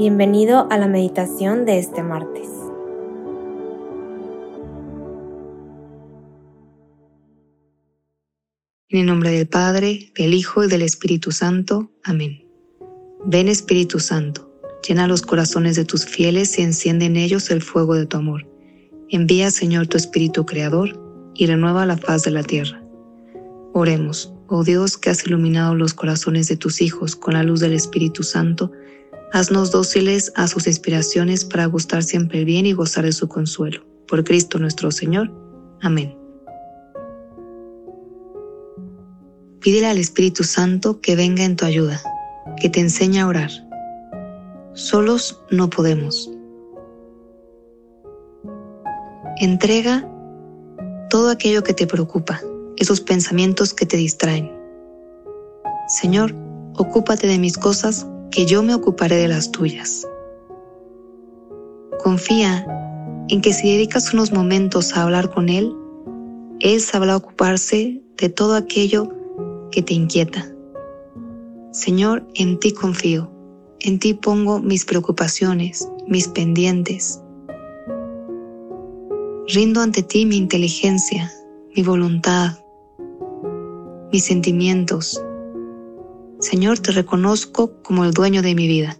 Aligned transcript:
Bienvenido 0.00 0.66
a 0.70 0.78
la 0.78 0.88
meditación 0.88 1.66
de 1.66 1.78
este 1.78 2.02
martes. 2.02 2.48
En 8.88 9.00
el 9.00 9.04
nombre 9.04 9.30
del 9.30 9.46
Padre, 9.46 10.10
del 10.16 10.32
Hijo 10.32 10.64
y 10.64 10.68
del 10.68 10.80
Espíritu 10.80 11.32
Santo. 11.32 11.90
Amén. 12.02 12.42
Ven 13.26 13.48
Espíritu 13.48 14.00
Santo, 14.00 14.50
llena 14.88 15.06
los 15.06 15.20
corazones 15.20 15.76
de 15.76 15.84
tus 15.84 16.06
fieles 16.06 16.58
y 16.58 16.62
enciende 16.62 17.04
en 17.04 17.18
ellos 17.18 17.50
el 17.50 17.60
fuego 17.60 17.94
de 17.94 18.06
tu 18.06 18.16
amor. 18.16 18.48
Envía, 19.10 19.50
Señor, 19.50 19.86
tu 19.86 19.98
Espíritu 19.98 20.46
Creador 20.46 20.98
y 21.34 21.44
renueva 21.44 21.84
la 21.84 21.98
faz 21.98 22.22
de 22.22 22.30
la 22.30 22.42
tierra. 22.42 22.82
Oremos, 23.74 24.32
oh 24.46 24.64
Dios 24.64 24.96
que 24.96 25.10
has 25.10 25.26
iluminado 25.26 25.74
los 25.74 25.92
corazones 25.92 26.48
de 26.48 26.56
tus 26.56 26.80
hijos 26.80 27.14
con 27.16 27.34
la 27.34 27.42
luz 27.42 27.60
del 27.60 27.74
Espíritu 27.74 28.22
Santo, 28.22 28.72
Haznos 29.32 29.70
dóciles 29.70 30.32
a 30.34 30.48
sus 30.48 30.66
inspiraciones 30.66 31.44
para 31.44 31.66
gustar 31.66 32.02
siempre 32.02 32.44
bien 32.44 32.66
y 32.66 32.72
gozar 32.72 33.04
de 33.04 33.12
su 33.12 33.28
consuelo. 33.28 33.84
Por 34.08 34.24
Cristo 34.24 34.58
nuestro 34.58 34.90
Señor. 34.90 35.30
Amén. 35.80 36.16
Pídele 39.60 39.86
al 39.86 39.98
Espíritu 39.98 40.42
Santo 40.42 41.00
que 41.00 41.14
venga 41.14 41.44
en 41.44 41.54
tu 41.54 41.64
ayuda, 41.64 42.00
que 42.60 42.68
te 42.68 42.80
enseñe 42.80 43.20
a 43.20 43.28
orar. 43.28 43.50
Solos 44.72 45.40
no 45.50 45.70
podemos. 45.70 46.28
Entrega 49.38 50.08
todo 51.08 51.30
aquello 51.30 51.62
que 51.62 51.74
te 51.74 51.86
preocupa, 51.86 52.40
esos 52.78 53.00
pensamientos 53.00 53.74
que 53.74 53.86
te 53.86 53.96
distraen. 53.96 54.50
Señor, 55.88 56.34
ocúpate 56.74 57.26
de 57.26 57.38
mis 57.38 57.56
cosas 57.56 58.06
que 58.30 58.46
yo 58.46 58.62
me 58.62 58.74
ocuparé 58.74 59.16
de 59.16 59.28
las 59.28 59.50
tuyas. 59.50 60.06
Confía 62.02 62.66
en 63.28 63.40
que 63.40 63.52
si 63.52 63.72
dedicas 63.72 64.12
unos 64.12 64.32
momentos 64.32 64.96
a 64.96 65.02
hablar 65.02 65.30
con 65.30 65.48
Él, 65.48 65.74
Él 66.60 66.80
sabrá 66.80 67.16
ocuparse 67.16 68.02
de 68.16 68.28
todo 68.28 68.54
aquello 68.54 69.08
que 69.70 69.82
te 69.82 69.94
inquieta. 69.94 70.46
Señor, 71.72 72.26
en 72.34 72.58
ti 72.58 72.72
confío, 72.72 73.30
en 73.80 73.98
ti 73.98 74.14
pongo 74.14 74.60
mis 74.60 74.84
preocupaciones, 74.84 75.88
mis 76.06 76.28
pendientes. 76.28 77.20
Rindo 79.48 79.80
ante 79.80 80.02
ti 80.02 80.26
mi 80.26 80.36
inteligencia, 80.36 81.32
mi 81.76 81.82
voluntad, 81.82 82.58
mis 84.12 84.24
sentimientos, 84.24 85.22
Señor, 86.40 86.78
te 86.78 86.92
reconozco 86.92 87.82
como 87.82 88.02
el 88.06 88.14
dueño 88.14 88.40
de 88.40 88.54
mi 88.54 88.66
vida. 88.66 88.96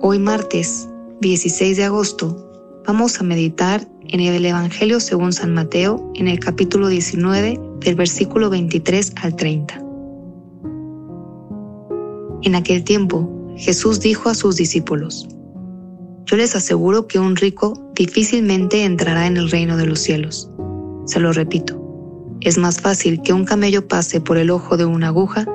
Hoy 0.00 0.18
martes 0.18 0.88
16 1.20 1.76
de 1.76 1.84
agosto 1.84 2.82
vamos 2.84 3.20
a 3.20 3.22
meditar 3.22 3.86
en 4.08 4.18
el 4.18 4.44
Evangelio 4.44 4.98
según 4.98 5.32
San 5.32 5.54
Mateo 5.54 6.10
en 6.16 6.26
el 6.26 6.40
capítulo 6.40 6.88
19 6.88 7.60
del 7.78 7.94
versículo 7.94 8.50
23 8.50 9.12
al 9.22 9.36
30. 9.36 9.80
En 12.42 12.56
aquel 12.56 12.82
tiempo 12.82 13.54
Jesús 13.56 14.00
dijo 14.00 14.30
a 14.30 14.34
sus 14.34 14.56
discípulos, 14.56 15.28
Yo 16.24 16.36
les 16.36 16.56
aseguro 16.56 17.06
que 17.06 17.20
un 17.20 17.36
rico 17.36 17.92
difícilmente 17.94 18.82
entrará 18.82 19.28
en 19.28 19.36
el 19.36 19.48
reino 19.48 19.76
de 19.76 19.86
los 19.86 20.00
cielos. 20.00 20.50
Se 21.04 21.20
lo 21.20 21.32
repito 21.32 21.89
es 22.40 22.58
más 22.58 22.80
fácil 22.80 23.22
que 23.22 23.32
un 23.32 23.44
camello 23.44 23.86
pase 23.86 24.20
por 24.20 24.38
el 24.38 24.50
ojo 24.50 24.76
de 24.76 24.84
una 24.84 25.08
aguja 25.08 25.46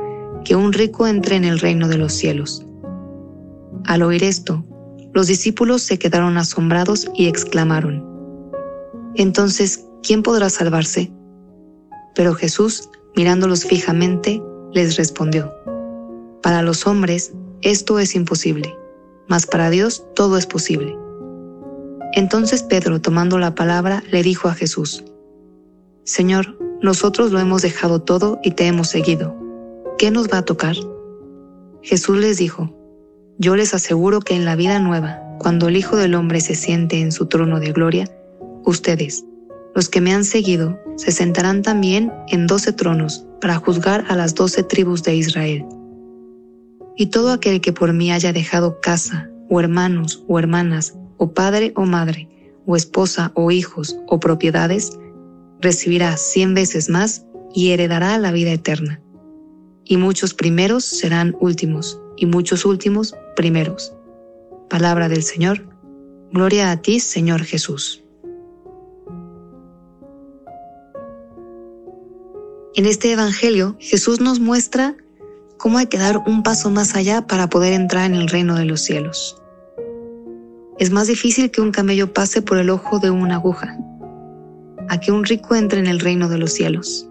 que 0.43 0.55
un 0.55 0.73
rico 0.73 1.07
entre 1.07 1.35
en 1.35 1.43
el 1.43 1.59
reino 1.59 1.87
de 1.87 1.97
los 1.97 2.13
cielos. 2.13 2.65
Al 3.85 4.03
oír 4.03 4.23
esto, 4.23 4.63
los 5.13 5.27
discípulos 5.27 5.81
se 5.81 5.97
quedaron 5.97 6.37
asombrados 6.37 7.07
y 7.15 7.27
exclamaron, 7.27 8.05
Entonces, 9.15 9.85
¿quién 10.03 10.21
podrá 10.21 10.49
salvarse? 10.49 11.11
Pero 12.13 12.33
Jesús, 12.33 12.89
mirándolos 13.15 13.65
fijamente, 13.65 14.41
les 14.73 14.97
respondió, 14.97 15.51
Para 16.43 16.61
los 16.61 16.85
hombres 16.85 17.33
esto 17.61 17.97
es 17.97 18.13
imposible, 18.13 18.75
mas 19.27 19.47
para 19.47 19.69
Dios 19.69 20.05
todo 20.15 20.37
es 20.37 20.45
posible. 20.45 20.95
Entonces 22.13 22.61
Pedro, 22.61 23.01
tomando 23.01 23.39
la 23.39 23.55
palabra, 23.55 24.03
le 24.11 24.21
dijo 24.21 24.47
a 24.47 24.53
Jesús, 24.53 25.03
Señor, 26.03 26.57
nosotros 26.85 27.31
lo 27.31 27.39
hemos 27.39 27.63
dejado 27.63 27.99
todo 27.99 28.39
y 28.43 28.51
te 28.51 28.67
hemos 28.67 28.89
seguido. 28.89 29.35
¿Qué 29.97 30.11
nos 30.11 30.29
va 30.29 30.37
a 30.37 30.45
tocar? 30.45 30.75
Jesús 31.81 32.17
les 32.17 32.37
dijo, 32.37 32.73
yo 33.39 33.55
les 33.55 33.73
aseguro 33.73 34.21
que 34.21 34.35
en 34.35 34.45
la 34.45 34.55
vida 34.55 34.79
nueva, 34.79 35.19
cuando 35.39 35.67
el 35.67 35.77
Hijo 35.77 35.97
del 35.97 36.13
Hombre 36.13 36.41
se 36.41 36.53
siente 36.53 37.01
en 37.01 37.11
su 37.11 37.25
trono 37.25 37.59
de 37.59 37.71
gloria, 37.71 38.07
ustedes, 38.65 39.25
los 39.73 39.89
que 39.89 39.99
me 39.99 40.13
han 40.13 40.23
seguido, 40.23 40.79
se 40.95 41.11
sentarán 41.11 41.63
también 41.63 42.13
en 42.27 42.45
doce 42.45 42.71
tronos 42.71 43.25
para 43.41 43.55
juzgar 43.55 44.05
a 44.07 44.15
las 44.15 44.35
doce 44.35 44.61
tribus 44.61 45.01
de 45.01 45.15
Israel. 45.15 45.65
Y 46.95 47.07
todo 47.07 47.31
aquel 47.31 47.61
que 47.61 47.73
por 47.73 47.93
mí 47.93 48.11
haya 48.11 48.31
dejado 48.31 48.79
casa, 48.79 49.27
o 49.49 49.59
hermanos, 49.59 50.23
o 50.27 50.37
hermanas, 50.37 50.95
o 51.17 51.33
padre 51.33 51.73
o 51.75 51.85
madre, 51.85 52.29
o 52.67 52.75
esposa, 52.75 53.31
o 53.33 53.49
hijos, 53.49 53.97
o 54.07 54.19
propiedades, 54.19 54.97
recibirá 55.65 56.15
cien 56.15 56.53
veces 56.53 56.89
más 56.89 57.25
y 57.51 57.71
heredará 57.71 58.19
la 58.19 58.31
vida 58.31 58.51
eterna. 58.51 59.01
Y 59.83 59.97
muchos 59.97 60.35
primeros 60.35 60.85
serán 60.85 61.35
últimos, 61.39 61.99
y 62.17 62.27
muchos 62.27 62.65
últimos 62.65 63.15
primeros. 63.35 63.91
Palabra 64.69 65.09
del 65.09 65.23
Señor. 65.23 65.67
Gloria 66.31 66.69
a 66.69 66.81
ti, 66.81 66.99
Señor 66.99 67.43
Jesús. 67.43 68.03
En 72.75 72.85
este 72.85 73.11
Evangelio, 73.11 73.75
Jesús 73.79 74.19
nos 74.19 74.39
muestra 74.39 74.95
cómo 75.57 75.79
hay 75.79 75.87
que 75.87 75.97
dar 75.97 76.19
un 76.27 76.43
paso 76.43 76.69
más 76.69 76.95
allá 76.95 77.25
para 77.25 77.49
poder 77.49 77.73
entrar 77.73 78.05
en 78.05 78.15
el 78.15 78.27
reino 78.27 78.55
de 78.55 78.65
los 78.65 78.81
cielos. 78.81 79.41
Es 80.77 80.91
más 80.91 81.07
difícil 81.07 81.49
que 81.49 81.61
un 81.61 81.71
camello 81.71 82.13
pase 82.13 82.43
por 82.43 82.59
el 82.59 82.69
ojo 82.69 82.99
de 82.99 83.09
una 83.09 83.35
aguja 83.35 83.79
a 84.89 84.99
que 84.99 85.11
un 85.11 85.23
rico 85.23 85.55
entre 85.55 85.79
en 85.79 85.87
el 85.87 85.99
reino 85.99 86.29
de 86.29 86.37
los 86.37 86.53
cielos. 86.53 87.07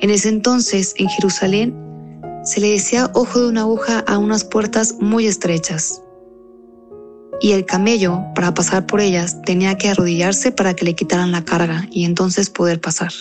En 0.00 0.10
ese 0.10 0.28
entonces, 0.28 0.94
en 0.98 1.08
Jerusalén, 1.08 1.74
se 2.44 2.60
le 2.60 2.70
decía 2.70 3.10
ojo 3.14 3.40
de 3.40 3.48
una 3.48 3.62
aguja 3.62 4.00
a 4.00 4.18
unas 4.18 4.44
puertas 4.44 4.96
muy 5.00 5.26
estrechas. 5.26 6.02
Y 7.40 7.52
el 7.52 7.64
camello, 7.64 8.22
para 8.34 8.54
pasar 8.54 8.86
por 8.86 9.00
ellas, 9.00 9.42
tenía 9.42 9.76
que 9.76 9.88
arrodillarse 9.88 10.52
para 10.52 10.74
que 10.74 10.84
le 10.84 10.94
quitaran 10.94 11.32
la 11.32 11.44
carga 11.44 11.86
y 11.90 12.04
entonces 12.04 12.48
poder 12.50 12.80
pasar. 12.80 13.12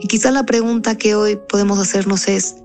Y 0.00 0.06
quizá 0.06 0.30
la 0.30 0.46
pregunta 0.46 0.96
que 0.96 1.14
hoy 1.14 1.38
podemos 1.48 1.78
hacernos 1.78 2.28
es, 2.28 2.56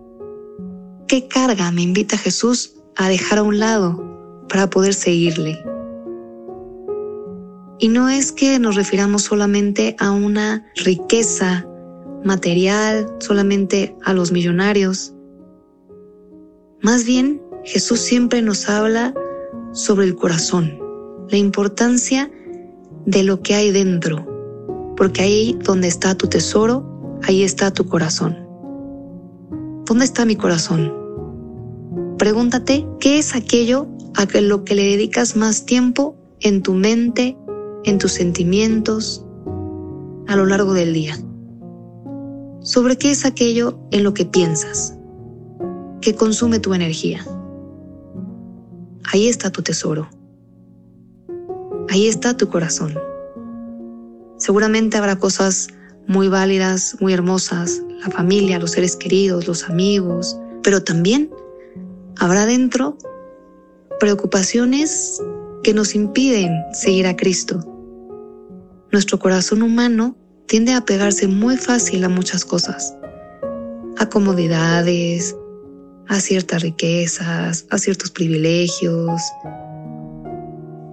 ¿qué 1.07 1.27
carga 1.27 1.71
me 1.71 1.81
invita 1.81 2.17
Jesús 2.17 2.75
a 2.95 3.09
dejar 3.09 3.39
a 3.39 3.43
un 3.43 3.59
lado 3.59 4.45
para 4.49 4.69
poder 4.69 4.93
seguirle? 4.93 5.59
Y 7.83 7.89
no 7.89 8.07
es 8.07 8.31
que 8.31 8.59
nos 8.59 8.77
refiramos 8.77 9.23
solamente 9.23 9.97
a 9.99 10.11
una 10.11 10.65
riqueza 10.77 11.67
material, 12.23 13.13
solamente 13.19 13.93
a 14.05 14.13
los 14.13 14.31
millonarios. 14.31 15.13
Más 16.81 17.03
bien, 17.03 17.41
Jesús 17.65 17.99
siempre 17.99 18.41
nos 18.41 18.69
habla 18.69 19.13
sobre 19.73 20.05
el 20.05 20.15
corazón, 20.15 20.79
la 21.27 21.35
importancia 21.35 22.31
de 23.05 23.23
lo 23.23 23.41
que 23.41 23.53
hay 23.53 23.71
dentro, 23.71 24.25
porque 24.95 25.23
ahí 25.23 25.59
donde 25.61 25.89
está 25.89 26.15
tu 26.15 26.27
tesoro, 26.27 27.19
ahí 27.23 27.43
está 27.43 27.73
tu 27.73 27.85
corazón. 27.89 28.47
¿Dónde 29.85 30.05
está 30.05 30.23
mi 30.23 30.37
corazón? 30.37 30.93
Pregúntate, 32.17 32.87
¿qué 33.01 33.17
es 33.17 33.35
aquello 33.35 33.89
a 34.15 34.25
lo 34.39 34.63
que 34.63 34.73
le 34.73 34.83
dedicas 34.83 35.35
más 35.35 35.65
tiempo 35.65 36.15
en 36.39 36.61
tu 36.61 36.75
mente, 36.75 37.37
en 37.85 37.97
tus 37.97 38.13
sentimientos 38.13 39.25
a 40.27 40.35
lo 40.35 40.45
largo 40.45 40.73
del 40.73 40.93
día. 40.93 41.17
¿Sobre 42.61 42.97
qué 42.97 43.11
es 43.11 43.25
aquello 43.25 43.79
en 43.91 44.03
lo 44.03 44.13
que 44.13 44.25
piensas? 44.25 44.95
que 46.03 46.15
consume 46.15 46.59
tu 46.59 46.73
energía? 46.73 47.25
Ahí 49.11 49.29
está 49.29 49.51
tu 49.51 49.61
tesoro. 49.61 50.09
Ahí 51.89 52.07
está 52.07 52.35
tu 52.35 52.49
corazón. 52.49 52.99
Seguramente 54.37 54.97
habrá 54.97 55.17
cosas 55.17 55.69
muy 56.07 56.27
válidas, 56.27 56.97
muy 56.99 57.13
hermosas, 57.13 57.81
la 58.01 58.11
familia, 58.11 58.59
los 58.59 58.71
seres 58.71 58.97
queridos, 58.97 59.47
los 59.47 59.69
amigos, 59.69 60.37
pero 60.61 60.83
también 60.83 61.29
habrá 62.17 62.45
dentro 62.45 62.97
preocupaciones 63.99 65.21
que 65.63 65.73
nos 65.73 65.95
impiden 65.95 66.51
seguir 66.73 67.07
a 67.07 67.15
Cristo, 67.15 67.63
nuestro 68.93 69.17
corazón 69.17 69.63
humano 69.63 70.15
tiende 70.47 70.73
a 70.73 70.85
pegarse 70.85 71.27
muy 71.27 71.57
fácil 71.57 72.03
a 72.03 72.09
muchas 72.09 72.45
cosas, 72.45 72.95
a 73.97 74.07
comodidades, 74.07 75.35
a 76.07 76.19
ciertas 76.19 76.61
riquezas, 76.61 77.65
a 77.71 77.77
ciertos 77.79 78.11
privilegios, 78.11 79.19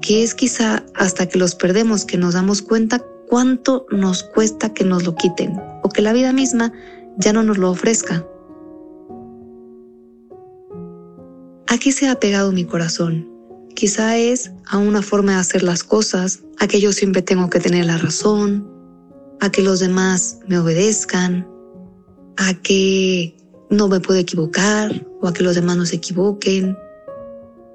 que 0.00 0.22
es 0.22 0.34
quizá 0.34 0.82
hasta 0.94 1.26
que 1.26 1.38
los 1.38 1.54
perdemos 1.54 2.06
que 2.06 2.16
nos 2.16 2.32
damos 2.32 2.62
cuenta 2.62 3.04
cuánto 3.28 3.86
nos 3.90 4.22
cuesta 4.22 4.72
que 4.72 4.84
nos 4.84 5.04
lo 5.04 5.14
quiten 5.14 5.60
o 5.82 5.90
que 5.90 6.00
la 6.00 6.14
vida 6.14 6.32
misma 6.32 6.72
ya 7.18 7.34
no 7.34 7.42
nos 7.42 7.58
lo 7.58 7.70
ofrezca. 7.70 8.26
¿A 11.66 11.76
qué 11.78 11.92
se 11.92 12.08
ha 12.08 12.18
pegado 12.18 12.50
mi 12.50 12.64
corazón? 12.64 13.39
Quizá 13.80 14.18
es 14.18 14.50
a 14.66 14.76
una 14.76 15.00
forma 15.00 15.32
de 15.32 15.38
hacer 15.38 15.62
las 15.62 15.82
cosas, 15.82 16.40
a 16.58 16.68
que 16.68 16.82
yo 16.82 16.92
siempre 16.92 17.22
tengo 17.22 17.48
que 17.48 17.60
tener 17.60 17.86
la 17.86 17.96
razón, 17.96 18.70
a 19.40 19.50
que 19.50 19.62
los 19.62 19.80
demás 19.80 20.38
me 20.46 20.58
obedezcan, 20.58 21.48
a 22.36 22.52
que 22.62 23.34
no 23.70 23.88
me 23.88 23.98
puedo 24.00 24.20
equivocar 24.20 25.06
o 25.22 25.28
a 25.28 25.32
que 25.32 25.42
los 25.42 25.54
demás 25.54 25.78
no 25.78 25.86
se 25.86 25.96
equivoquen, 25.96 26.76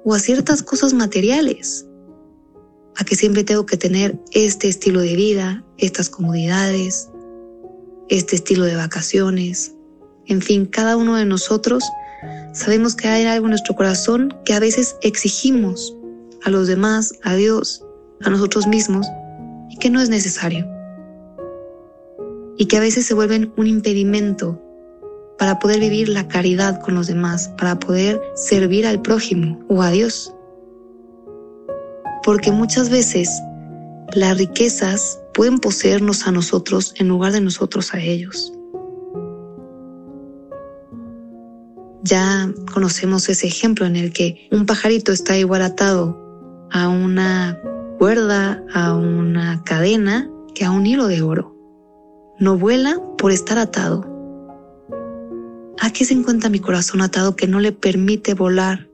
o 0.04 0.14
a 0.14 0.20
ciertas 0.20 0.62
cosas 0.62 0.94
materiales, 0.94 1.84
a 2.94 3.02
que 3.02 3.16
siempre 3.16 3.42
tengo 3.42 3.66
que 3.66 3.76
tener 3.76 4.16
este 4.30 4.68
estilo 4.68 5.00
de 5.00 5.16
vida, 5.16 5.64
estas 5.76 6.08
comodidades, 6.08 7.10
este 8.08 8.36
estilo 8.36 8.64
de 8.64 8.76
vacaciones. 8.76 9.74
En 10.26 10.40
fin, 10.40 10.66
cada 10.66 10.96
uno 10.96 11.16
de 11.16 11.24
nosotros 11.24 11.82
sabemos 12.56 12.96
que 12.96 13.06
hay 13.06 13.26
algo 13.26 13.46
en 13.46 13.50
nuestro 13.50 13.74
corazón 13.74 14.34
que 14.44 14.54
a 14.54 14.60
veces 14.60 14.96
exigimos 15.02 15.94
a 16.44 16.50
los 16.50 16.66
demás, 16.66 17.12
a 17.22 17.34
Dios, 17.34 17.84
a 18.24 18.30
nosotros 18.30 18.66
mismos, 18.66 19.06
y 19.68 19.76
que 19.76 19.90
no 19.90 20.00
es 20.00 20.08
necesario. 20.08 20.66
Y 22.56 22.66
que 22.66 22.78
a 22.78 22.80
veces 22.80 23.04
se 23.04 23.14
vuelven 23.14 23.52
un 23.58 23.66
impedimento 23.66 24.60
para 25.38 25.58
poder 25.58 25.80
vivir 25.80 26.08
la 26.08 26.26
caridad 26.28 26.80
con 26.80 26.94
los 26.94 27.06
demás, 27.08 27.48
para 27.58 27.78
poder 27.78 28.20
servir 28.34 28.86
al 28.86 29.02
prójimo 29.02 29.60
o 29.68 29.82
a 29.82 29.90
Dios. 29.90 30.34
Porque 32.24 32.50
muchas 32.50 32.88
veces 32.88 33.28
las 34.14 34.38
riquezas 34.38 35.20
pueden 35.34 35.58
poseernos 35.58 36.26
a 36.26 36.32
nosotros 36.32 36.94
en 36.96 37.08
lugar 37.08 37.32
de 37.32 37.42
nosotros 37.42 37.92
a 37.92 38.00
ellos. 38.00 38.55
Ya 42.06 42.48
conocemos 42.72 43.28
ese 43.28 43.48
ejemplo 43.48 43.84
en 43.84 43.96
el 43.96 44.12
que 44.12 44.48
un 44.52 44.64
pajarito 44.64 45.10
está 45.10 45.36
igual 45.36 45.62
atado 45.62 46.16
a 46.70 46.88
una 46.88 47.60
cuerda, 47.98 48.62
a 48.72 48.94
una 48.94 49.64
cadena, 49.64 50.30
que 50.54 50.64
a 50.64 50.70
un 50.70 50.86
hilo 50.86 51.08
de 51.08 51.22
oro. 51.22 51.56
No 52.38 52.56
vuela 52.56 53.00
por 53.18 53.32
estar 53.32 53.58
atado. 53.58 54.04
¿A 55.80 55.90
qué 55.90 56.04
se 56.04 56.14
encuentra 56.14 56.48
mi 56.48 56.60
corazón 56.60 57.02
atado 57.02 57.34
que 57.34 57.48
no 57.48 57.58
le 57.58 57.72
permite 57.72 58.34
volar 58.34 58.88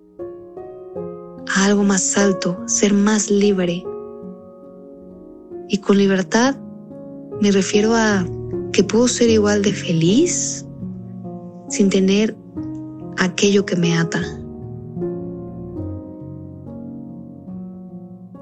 a 1.55 1.65
algo 1.67 1.83
más 1.85 2.17
alto, 2.17 2.63
ser 2.67 2.95
más 2.95 3.31
libre, 3.31 3.85
y 5.69 5.79
con 5.79 5.99
libertad 5.99 6.57
me 7.41 7.51
refiero 7.51 7.95
a 7.95 8.27
que 8.73 8.85
puedo 8.85 9.09
ser 9.09 9.31
igual 9.31 9.63
de 9.63 9.73
feliz 9.73 10.67
sin 11.69 11.89
tener 11.91 12.37
aquello 13.19 13.65
que 13.67 13.77
me 13.77 13.97
ata. 13.97 14.23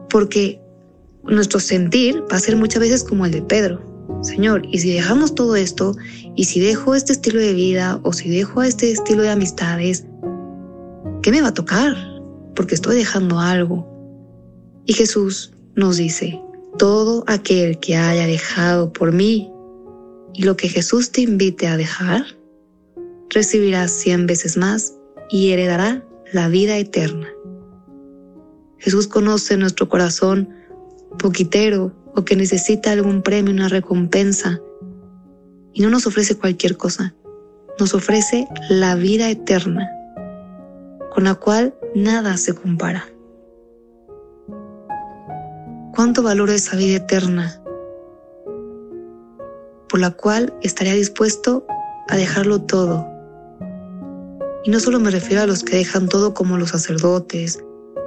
Porque 0.09 0.61
nuestro 1.25 1.61
sentir 1.61 2.23
va 2.31 2.37
a 2.37 2.41
ser 2.41 2.57
muchas 2.57 2.81
veces 2.81 3.05
como 3.05 3.27
el 3.27 3.33
de 3.33 3.43
Pedro. 3.43 3.81
Señor, 4.23 4.63
y 4.71 4.79
si 4.79 4.93
dejamos 4.93 5.35
todo 5.35 5.57
esto, 5.57 5.95
y 6.37 6.45
si 6.45 6.61
dejo 6.61 6.95
este 6.95 7.13
estilo 7.13 7.41
de 7.41 7.55
vida, 7.55 8.01
o 8.03 8.13
si 8.13 8.29
dejo 8.29 8.63
este 8.63 8.91
estilo 8.91 9.23
de 9.23 9.31
amistades, 9.31 10.05
¿qué 11.23 11.31
me 11.31 11.41
va 11.41 11.49
a 11.49 11.55
tocar? 11.55 11.95
Porque 12.55 12.75
estoy 12.75 12.97
dejando 12.97 13.39
algo. 13.39 13.87
Y 14.85 14.93
Jesús 14.93 15.53
nos 15.77 15.97
dice, 15.97 16.41
todo 16.79 17.25
aquel 17.27 17.79
que 17.79 17.97
haya 17.97 18.27
dejado 18.27 18.93
por 18.93 19.13
mí 19.13 19.51
y 20.35 20.43
lo 20.43 20.57
que 20.57 20.69
Jesús 20.69 21.13
te 21.13 21.23
invite 21.23 21.67
a 21.67 21.77
dejar, 21.77 22.25
recibirá 23.31 23.89
cien 23.89 24.27
veces 24.27 24.57
más 24.57 24.95
y 25.31 25.53
heredará 25.53 26.05
la 26.33 26.49
vida 26.49 26.77
eterna. 26.77 27.29
Jesús 28.79 29.07
conoce 29.07 29.57
nuestro 29.57 29.89
corazón 29.89 30.49
poquitero 31.19 31.93
o 32.15 32.25
que 32.25 32.37
necesita 32.37 32.93
algún 32.93 33.23
premio, 33.23 33.53
una 33.53 33.69
recompensa, 33.69 34.61
y 35.73 35.83
no 35.83 35.91
nos 35.91 36.07
ofrece 36.07 36.37
cualquier 36.37 36.77
cosa, 36.77 37.15
nos 37.79 37.95
ofrece 37.95 38.49
la 38.69 38.97
vida 38.97 39.31
eterna, 39.31 39.89
con 41.15 41.25
la 41.25 41.35
cual 41.35 41.75
nada 41.95 42.37
se 42.37 42.55
compara 42.55 43.07
cuánto 46.01 46.23
valoro 46.23 46.51
esa 46.53 46.77
vida 46.77 46.97
eterna, 46.97 47.61
por 49.87 50.01
la 50.01 50.13
cual 50.13 50.55
estaría 50.63 50.95
dispuesto 50.95 51.67
a 52.09 52.17
dejarlo 52.17 52.63
todo. 52.63 53.10
Y 54.65 54.71
no 54.71 54.81
solo 54.81 55.01
me 55.01 55.11
refiero 55.11 55.43
a 55.43 55.47
los 55.47 55.65
que 55.65 55.77
dejan 55.77 56.09
todo 56.09 56.35
como 56.35 56.59
los 56.59 56.71
sacerdotes, 56.71 57.63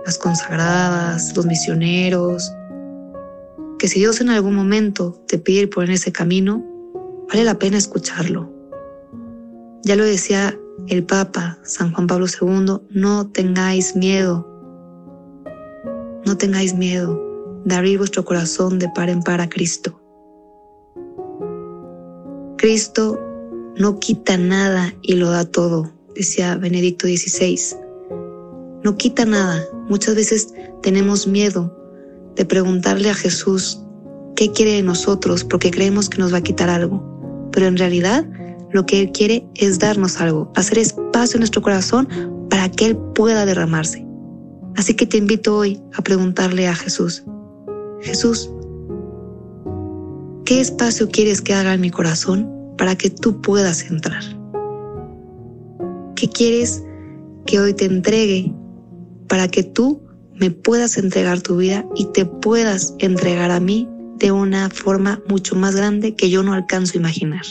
las 0.06 0.18
consagradas, 0.18 1.36
los 1.36 1.46
misioneros, 1.46 2.52
que 3.80 3.88
si 3.88 4.00
Dios 4.00 4.22
en 4.22 4.30
algún 4.30 4.56
momento 4.56 5.20
te 5.28 5.38
pide 5.38 5.64
ir 5.64 5.70
por 5.70 5.90
ese 5.90 6.12
camino, 6.12 6.64
vale 7.28 7.44
la 7.44 7.58
pena 7.58 7.78
escucharlo. 7.78 8.50
Ya 9.84 9.96
lo 9.96 10.06
decía 10.06 10.58
el 10.88 11.04
Papa 11.04 11.58
San 11.64 11.92
Juan 11.92 12.08
Pablo 12.08 12.26
II, 12.28 12.80
no 12.90 13.28
tengáis 13.32 13.96
miedo, 13.96 14.48
no 16.26 16.38
tengáis 16.38 16.74
miedo 16.74 17.22
de 17.66 17.76
abrir 17.76 17.98
vuestro 17.98 18.24
corazón 18.24 18.80
de 18.80 18.90
par 18.90 19.10
en 19.10 19.22
par 19.22 19.42
a 19.42 19.50
Cristo. 19.50 20.00
Cristo 22.58 23.20
no 23.76 24.00
quita 24.00 24.38
nada 24.38 24.94
y 25.02 25.16
lo 25.16 25.30
da 25.30 25.46
todo, 25.46 25.92
decía 26.15 26.56
Benedicto 26.56 27.07
XVI. 27.07 27.60
No 28.83 28.98
quita 28.98 29.25
nada. 29.25 29.63
Muchas 29.88 30.15
veces 30.15 30.54
tenemos 30.81 31.27
miedo 31.27 31.75
de 32.36 32.45
preguntarle 32.45 33.10
a 33.10 33.13
Jesús 33.13 33.80
qué 34.36 34.51
quiere 34.51 34.74
de 34.74 34.83
nosotros 34.83 35.44
porque 35.44 35.71
creemos 35.71 36.10
que 36.10 36.18
nos 36.18 36.33
va 36.33 36.38
a 36.38 36.44
quitar 36.44 36.69
algo. 36.69 37.50
Pero 37.51 37.68
en 37.68 37.77
realidad 37.77 38.26
lo 38.71 38.85
que 38.85 39.02
Él 39.02 39.11
quiere 39.11 39.47
es 39.56 39.80
darnos 39.80 40.19
algo, 40.19 40.52
hacer 40.56 40.80
espacio 40.80 41.38
en 41.38 41.42
nuestro 41.42 41.61
corazón 41.61 42.07
para 42.49 42.69
que 42.69 42.88
Él 42.88 42.97
pueda 43.16 43.45
derramarse. 43.45 44.06
Así 44.76 44.95
que 44.95 45.06
te 45.06 45.18
invito 45.18 45.56
hoy 45.56 45.80
a 45.94 46.02
preguntarle 46.02 46.68
a 46.68 46.76
Jesús, 46.76 47.23
Jesús, 48.02 48.49
¿qué 50.45 50.59
espacio 50.59 51.09
quieres 51.09 51.42
que 51.42 51.54
haga 51.54 51.73
en 51.73 51.81
mi 51.81 51.92
corazón 51.92 52.49
para 52.78 52.97
que 52.97 53.09
tú 53.11 53.40
puedas 53.42 53.83
entrar? 53.83 54.23
¿Qué 56.23 56.30
quieres 56.30 56.81
que 57.45 57.59
hoy 57.59 57.73
te 57.73 57.83
entregue 57.83 58.53
para 59.27 59.49
que 59.49 59.61
tú 59.61 60.01
me 60.33 60.51
puedas 60.51 60.97
entregar 60.97 61.42
tu 61.42 61.57
vida 61.57 61.85
y 61.97 62.06
te 62.13 62.25
puedas 62.25 62.95
entregar 62.99 63.51
a 63.51 63.59
mí 63.59 63.89
de 64.19 64.31
una 64.31 64.69
forma 64.69 65.21
mucho 65.27 65.57
más 65.57 65.75
grande 65.75 66.15
que 66.15 66.30
yo 66.30 66.42
no 66.42 66.53
alcanzo 66.53 66.94
a 66.94 67.01
imaginar? 67.01 67.44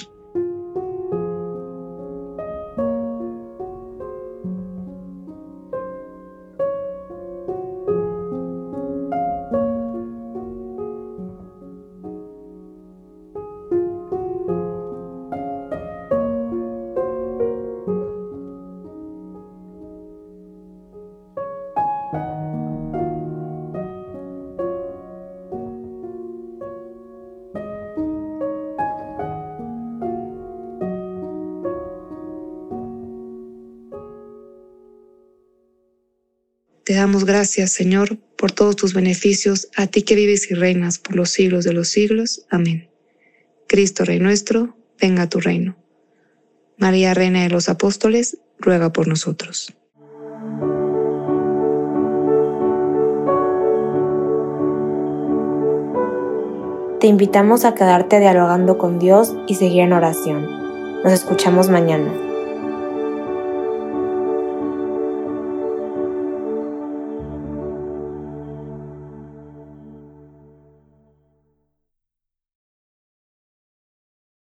Te 36.85 36.95
damos 36.95 37.25
gracias, 37.25 37.73
Señor, 37.73 38.19
por 38.37 38.51
todos 38.51 38.75
tus 38.75 38.93
beneficios, 38.93 39.69
a 39.77 39.87
ti 39.87 40.03
que 40.03 40.17
vives 40.17 40.51
y 40.51 40.55
reinas 40.55 40.99
por 40.99 41.15
los 41.15 41.31
siglos 41.31 41.65
de 41.65 41.73
los 41.73 41.89
siglos. 41.89 42.45
Amén. 42.51 42.91
Cristo, 43.69 44.05
Rey 44.05 44.19
nuestro, 44.19 44.77
venga 45.01 45.23
a 45.23 45.29
tu 45.29 45.39
reino. 45.39 45.77
María, 46.77 47.15
Reina 47.15 47.43
de 47.45 47.51
los 47.51 47.69
Apóstoles, 47.69 48.39
ruega 48.59 48.93
por 48.93 49.07
nosotros. 49.07 49.73
Te 56.99 57.07
invitamos 57.07 57.65
a 57.65 57.75
quedarte 57.75 58.19
dialogando 58.19 58.79
con 58.79 58.99
Dios 58.99 59.35
y 59.47 59.55
seguir 59.55 59.83
en 59.83 59.93
oración. 59.93 61.03
Nos 61.05 61.13
escuchamos 61.13 61.69
mañana. 61.69 62.32